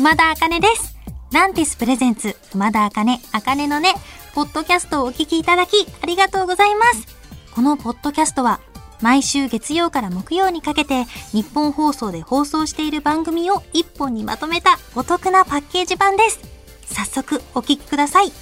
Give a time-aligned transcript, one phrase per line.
[0.00, 0.96] 熊田茜です。
[1.30, 3.92] ランティスプレゼンツ、熊田茜、茜のね、
[4.34, 7.06] ポッドキャストをお聞きいただき、ありがとうございます。
[7.54, 8.60] このポッドキャストは、
[9.02, 16.40] 毎週月曜から木曜にかけて、日本放送で放送している番組を一本にまとめたお得なパッケージ版です。
[16.86, 18.32] 早速、お聞きください。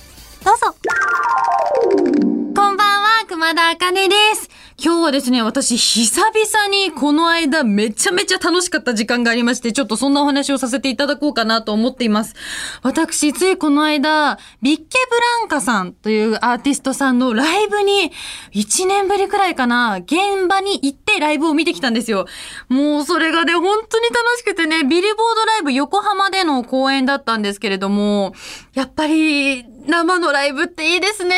[0.45, 0.77] どうぞ。
[1.93, 2.01] こ
[2.53, 4.49] んばんは、熊田茜です。
[4.81, 12.37] 今日はですね、私、久々にこの間めちゃめちゃ楽しかった時間がありまして、ちょっとそんなお話をさせていただこうかなと思っています。
[12.85, 18.13] 私、ついこの間、ビッケブランカさんというアーティストさんのライブに、
[18.55, 22.27] 1年ぶりくらいかな、現場に行ってライブを見てきたんですよ。
[22.69, 28.33] もうそれがね、本当に楽しくてね、ビルボードライブ横浜での公演だったんですけれども、
[28.75, 31.35] やっぱり、生のライブっていいですね。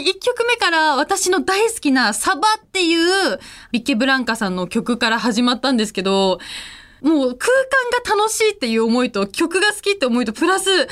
[0.00, 3.38] 一曲目から私の大好きなサバってていう
[3.72, 6.38] ビッケブランカさんの曲から始まったんですけど、
[7.00, 7.52] もう空
[8.04, 10.88] 間が楽しいっていう思いと曲が好きって思いとプラス、あ、ライブや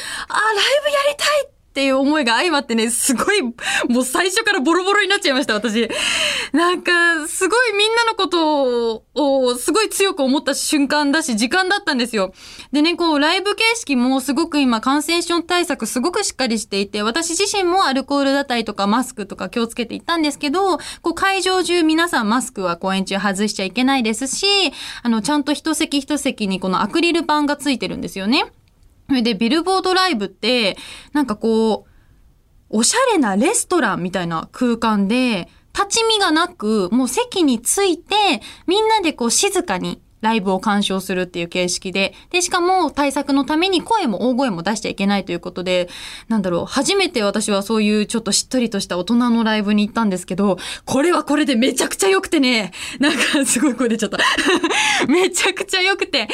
[1.10, 5.88] りたいっっていう思いが相まってね、すごい、もう最初からボロボロになっちゃいました、私。
[6.52, 12.34] なんか、すごいみんなのことを、すごい強く思った瞬間だし、時間だったんですよ。
[12.72, 24.46] でね、こう、ライブ形式もすごく今、感染症対策すごくしっかりしていて、私自身もアルコールだったりとか、マスクとか気をつけていったんですけど、こう、会場中皆さんマスクは公演中外しちゃいけないですし、
[25.02, 28.52] あの、ちゃんと一席一席にこのアクリル板がついてるんですよね。
[29.12, 30.78] それで、ビルボードライブって、
[31.12, 31.90] なんかこう、
[32.70, 38.14] おしゃれなレストランみたいな空間で、立ち見がなく、もう席について、
[38.66, 45.90] みんなでこう静かにライブを鑑賞するっていう形式で、で、しかも対策のために声も大声も出しちゃいけないということで、
[46.28, 54.18] なんだろう、初めて私はそういうちょっとしっとりとした大人のライブに行ったんですけど、これはこれでめちゃくちゃ良くてね、なんかすごい声出ちゃった。
[55.08, 56.28] めちゃくちゃ良くて、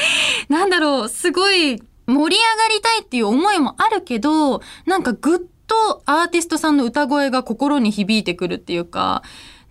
[0.49, 9.23] なんだろう、すごい盛り上がりたいっていう思いもあるけど、なんかぐっとアーティストさんの歌声が心に響いてくるっていうか、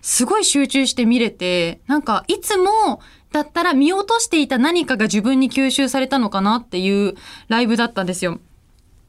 [0.01, 7.15] すごい集中して見れて、なんかいつもだったら見落としていた何かが自分に吸収されたのかなっていう
[7.47, 8.39] ライブだったんですよ。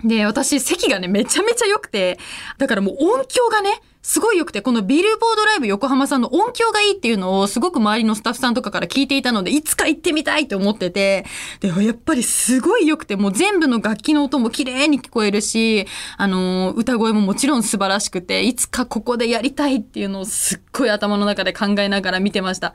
[0.03, 2.19] で、私席がね、めちゃめちゃ良くて、
[2.57, 11.27] だからもう音響がね、すごい良くて、このビルボードライブ横浜さんの音響がいいっていうのをすごく周りのスタッフさんとかから聞いていたので、いつか行ってみたいと思ってて、
[11.61, 22.75] でも、やっぱりすごい良くて、もう全部の楽器の音も綺麗に聞こえるし、あの、歌声ももちろん素晴らしくて、いつかここでやりたいっていうのをすっごい頭の中で考えながら見てました。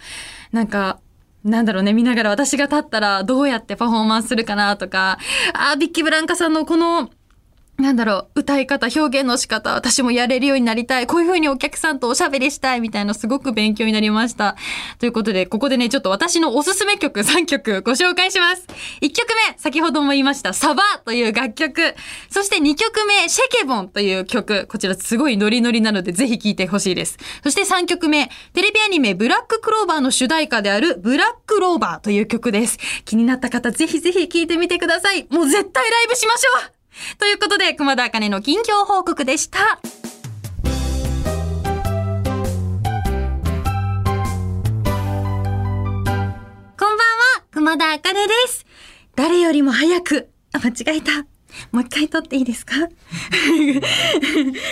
[0.51, 0.99] なんか、
[1.43, 5.19] なんだろうね、見ながら私が立ったらどうやってパフォーマンスするかなとか、
[5.53, 7.09] あー、ビッキー・ブランカさんのこの、
[7.79, 11.07] なんだろう、歌い方、表現の仕方、私もやれるようになりたい。
[11.07, 14.55] こういう風にお客さんとおしゃべりしたいみたいなすごく勉強になりました。
[14.99, 18.67] ということで、ここでね、ちょっと私のおすすめ曲3曲ご紹介します。
[19.01, 21.95] 1曲目、先ほども言いました、サバという楽曲。
[22.29, 24.67] そして2曲目、シェケボンという曲。
[24.67, 27.17] こちらすごいノリノリなのでぜひ聴いてほしいです。
[27.43, 32.77] そして3曲目、テレビアニメブラッククローバーの主題歌であるブラックローバーという曲です。
[33.03, 35.27] 気になった方ぜひぜひ聴いてみてください。
[35.31, 36.82] もう絶対ライブしましょう
[37.17, 39.79] ということで、熊田茜の近況報告でした。
[46.77, 48.65] こんばんは、熊田茜です。
[49.15, 51.11] 誰よりも早く、あ、間違えた。
[51.71, 52.73] もう一回撮っていいですか？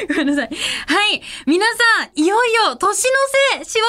[0.09, 0.49] ごめんなさい。
[0.87, 1.21] はい。
[1.45, 1.73] 皆さ
[2.15, 3.09] ん、いよいよ、年の
[3.59, 3.79] 瀬、師走です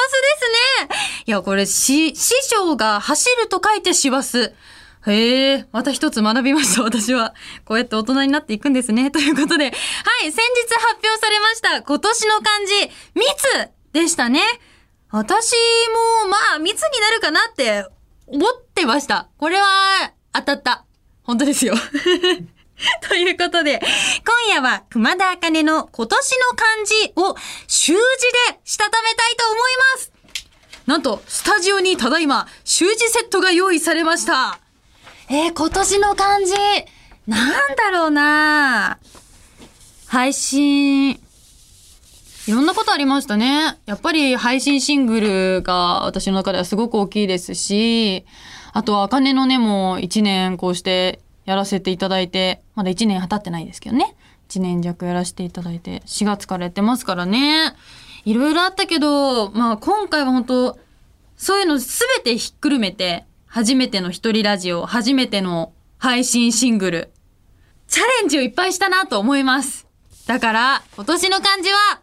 [0.88, 0.96] ね。
[1.26, 4.50] いや、これ、し、師匠が走ると書いて師走。
[5.06, 7.34] へえ、また一つ学びました、 私は。
[7.64, 9.10] こうやって大人になっていくんですね。
[9.12, 9.72] ということで、はい、
[10.32, 12.74] 先日発表されました、今年の漢字、
[13.14, 14.40] 密でしたね。
[15.10, 15.52] 私
[16.22, 17.86] も、まあ、密になるかなって
[18.28, 19.28] 思ってました。
[19.38, 20.84] これは、当たった。
[21.24, 21.74] 本当ですよ。
[23.08, 23.80] ということで、
[24.48, 27.36] 今夜は熊田茜の今年の漢字を
[27.66, 29.58] 習字でしたためたいと思い
[29.94, 30.12] ます。
[30.86, 34.61] なんと、スタジオにただいま、習字セットが用意されました。
[35.28, 36.52] えー、今年の漢字、
[37.26, 38.98] なんだろうな
[40.06, 41.18] 配信、い
[42.48, 43.78] ろんなことありましたね。
[43.86, 48.26] やっぱり配信シングルが私の中ではすごく大きいですし、
[48.72, 54.16] あとは、あかねのねも1年こうしてやらせていただいて、まだ1年経ってないですけどね。
[54.48, 57.74] 1年弱やらせていただいて、4月からやってますからね。
[58.24, 60.78] いろいろあったけど、まあ今回は本当
[61.36, 67.12] そういうのすべてひっくるめて、初めての一人ラジオ、初めての配信シングル、
[67.86, 69.86] チャレンジをいっぱいしたなと思います。
[70.26, 72.00] だから、今年の漢字は、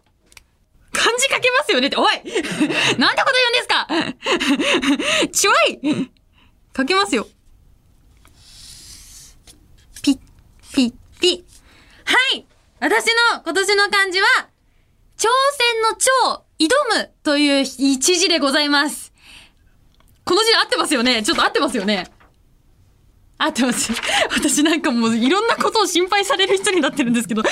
[0.92, 2.12] 漢字書けますよねって、おい
[3.00, 6.10] なんてこと言うんですか ちょい
[6.76, 7.26] 書けますよ。
[10.02, 10.20] ぴ、
[10.72, 11.44] ピッピッ。
[12.04, 12.46] はい
[12.78, 14.26] 私の今年の漢字は、
[15.18, 15.26] 挑
[15.58, 15.88] 戦の
[16.28, 19.09] 挑、挑むという一字でございます。
[20.24, 22.10] この字合ってますよねちょっと合ってますよね
[23.42, 23.90] 合ってます。
[24.36, 27.48] 私なんかもういろんなことを心配される人になってるんですけど、大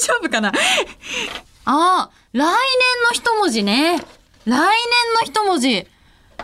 [0.00, 0.48] 丈夫かな？
[0.48, 0.52] あ
[1.66, 4.02] あ、来年の一文字ね。
[4.46, 4.58] 来年
[5.14, 5.86] の一文字。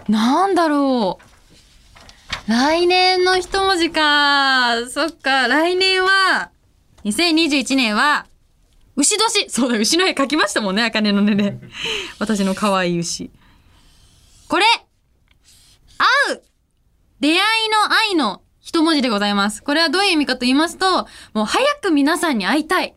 [0.08, 2.50] なんだろう。
[2.50, 4.86] 来年の一文字か。
[4.90, 6.50] そっか、来年は、
[7.04, 8.26] 2021年は、
[8.96, 11.54] 牛年そうだ、牛の絵描きましたもんね、茜の音で。
[12.18, 13.30] 私の可愛い牛。
[14.48, 14.66] これ
[16.02, 16.43] 会う
[17.20, 19.62] 出会いの愛の一文字でございます。
[19.62, 22.94] これはどういう意味かと言いますと、もう早く皆さんに会いたいっ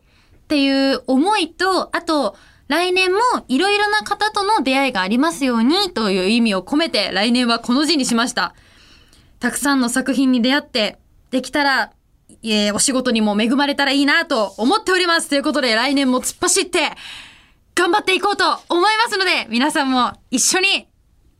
[0.48, 2.36] ていう思いと、あと、
[2.68, 8.56] 来年もいろいろな方との出会いがありますようにという意味を込めて来年はこの字にしました。
[9.40, 10.98] たくさんの作品に出会って、
[11.30, 11.92] できたら、
[12.44, 15.30] えーお仕事にも恵まれたらいいなと思っております。
[15.30, 16.92] ということで来年も突っ走って、
[17.75, 20.88] 頑張っていこうと思いますので、皆さんも一緒に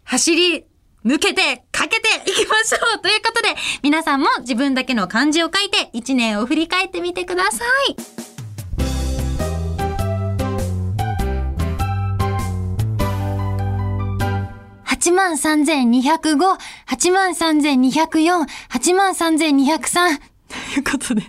[0.04, 0.66] 走り
[1.06, 3.50] 抜けて、かけていきましょうということで、
[3.84, 7.96] 皆さんも自分だけの漢字を書いて、一年を振り返ってみてください。
[14.88, 16.58] 8万3205、
[16.88, 20.20] 8万3204、8万3203。
[20.48, 21.22] ということで、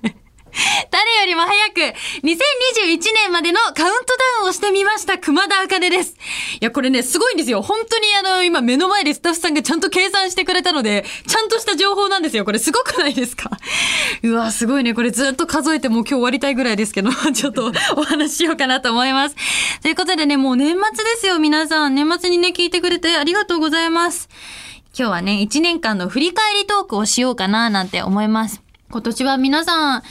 [0.90, 1.80] 誰よりも早く、
[2.22, 3.92] 2021年までのカウントダ
[4.42, 6.14] ウンをしてみました、熊田茜です。
[6.60, 7.62] いや、これね、すごいんですよ。
[7.62, 12.44] 本当にあの、今目の前でスタッフさんがちゃんと計算してくれたので、ちゃんとした情報なんですよ。
[12.44, 13.50] これすごくないですか？
[14.22, 14.94] うわ、すごいね。
[14.94, 19.36] これずっと数えてもう今日終わりたいぐらいですけど、 ちょっとお話しようかなと思います。
[19.82, 21.94] ということでね、もう年末ですよ、皆さん。
[21.94, 24.28] 年末にね、聞いてくれてありがとうございます。
[24.98, 28.62] 今日はね、1年間の振り返りトークをしようかななんて思います。
[28.90, 30.02] 今年は皆さん、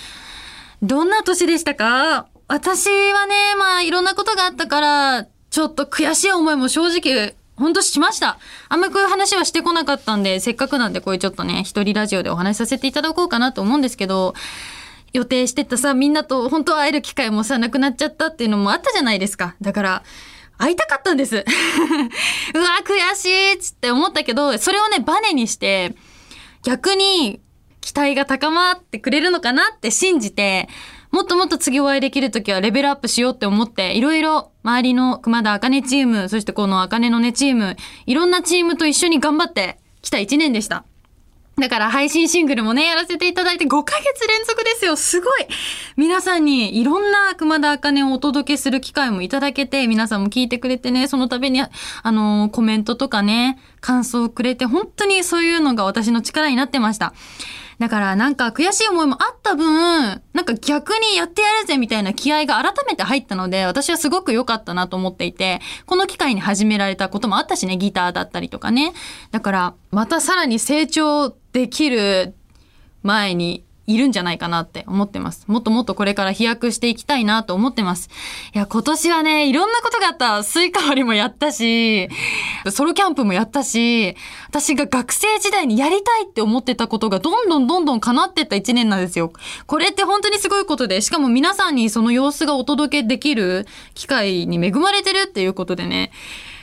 [0.85, 2.27] どんな年でしたか？
[2.47, 8.37] 私はね、まあいろんなことがあったから、ちょっと悔しい思いも正直、ほんとしました。
[8.69, 14.35] あんまこういう話はしてこなかったんで、せっかくなんでこういうちょっとね、一人ラジオでお話しさせていただこうかなと思うんですけど、
[15.11, 19.55] 予定してたさ、みんなと本当会える機会もさ、なくなっちゃったっていうのもあったじゃないですか。
[19.61, 20.03] だから、
[20.59, 21.37] 会いたかったんです。
[22.53, 25.95] うわ、悔しいっつって思ったけど、それをね、バネにして、
[26.61, 27.41] 逆に
[27.85, 30.67] 期待が高まってくれるのかなって信じて、
[31.11, 37.75] もっともっと次お会いできるときはレベルアップしようって思って、いろいろ周りの熊田茜チーム、そしてこの茜のねチーム、
[38.07, 40.83] いろんなチームと一緒に頑張ってきた1年でした。
[41.59, 44.95] だから配信シングルもね、やらせていただいて5ヶ月連続ですよ。
[44.95, 45.45] すごい
[45.95, 51.69] 皆さんにいろんな熊田茜をお届けする機会もいただけて、皆さんも聞いてくれてね、その度に、あ
[52.11, 57.13] のーコメントとかね、感想をくれて、本当にそういうのが私の力になってました。
[57.79, 68.93] だからなんか悔しい思いもあった分、なんか逆にやってやるぜみたいな気合が改めて入ったので、私はすごく良かったなと思っていて、この機会に始められたこともあったしね、ギターだったりとかね。
[69.31, 72.33] だから、またさらに成長できる
[73.03, 75.45] 前にいるんじゃないかなって思ってます。
[75.47, 78.09] もっともっとこれから飛躍していきたいなと思ってます。
[78.53, 80.43] いや、今年はね、いろんなことがあった。
[80.43, 82.09] スイカ割りもやったし、
[82.69, 84.15] ソロキャンプもやったし、
[84.47, 89.31] 私が学生時代にやりたいって思ってたことがどんどんどんどん叶ってった一年なんですよ。
[89.67, 96.11] これって本当にすごいことで、しかも皆さんにその様子がお届けできる機会に恵まれてるっていうことでね。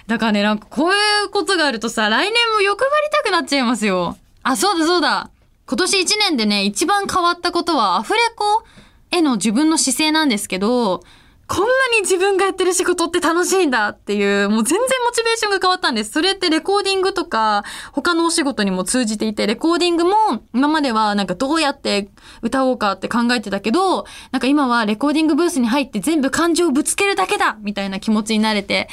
[0.06, 0.94] だからね、なんかこうい
[1.26, 4.16] うことがあるとさ、来年も欲張りたくなっちゃいますよ。
[4.42, 5.30] あ、そうだそうだ。
[5.72, 8.62] 今年1年でね、一番変わったことはアフレコ
[9.10, 11.02] への自分の姿勢なんですけど、
[11.46, 16.12] こんなに自分がやってる仕事って楽しいんだっていう、もう全然モチベーションが変わったんです。
[16.12, 20.12] それってレコーディングとか、他のお仕事にも通じていて、レコーディングも
[20.52, 22.10] 今まではなんかどうやって
[22.42, 28.90] 歌おうかって考えてたけど、なんか今はレコーディングブースに入って全部感情をぶつけるだけだみたいな気持ちになれて、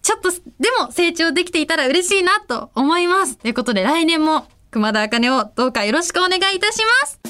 [0.00, 0.38] ちょっと、で
[0.80, 3.36] も成長できていたら嬉しいなと思います。
[3.36, 7.20] ということで来年も熊田茜をどうかよろしくお願いいたします。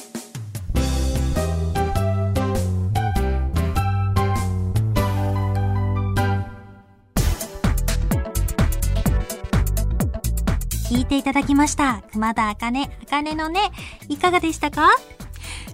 [10.89, 12.03] 聞いていただきました。
[12.13, 13.73] 熊田茜、茜のね、
[14.09, 14.89] いかがでしたか？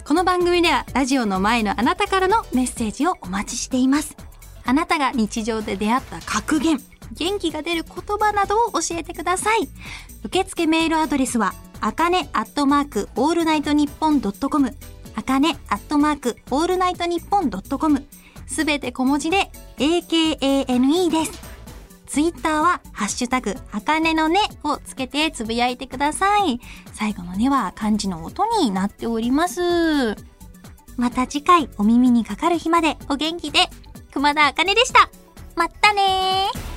[0.04, 4.16] この番組ではラジオの前のあなたからのメッセージをお待ちしています。
[4.64, 6.80] あなたが日常で出会った格言、
[7.12, 9.68] 元気が出る言葉などを教えてください。
[10.24, 14.76] 受付メールアドレスは、あかねアットマークオールナイトニッポンドットコム、
[15.16, 18.06] あかねアットマークオールナイトニッポンドットコム、
[18.46, 21.50] すべて小文字で AKANE です。
[22.06, 26.60] ツイッターは、ハッシュタグ、あかねのねをつけてつぶやいてください。
[26.92, 30.16] 最後のねは漢字の音になっております。
[30.96, 33.60] また次回お耳にかかる日までお元気で、
[34.12, 35.08] 熊田あかねでした。
[35.54, 36.69] まったねー。